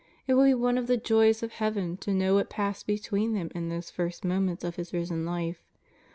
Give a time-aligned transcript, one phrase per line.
[0.25, 3.51] It will be one of the joys of Heaven to know what passed between them
[3.53, 5.61] in those first moments of His Risen Life.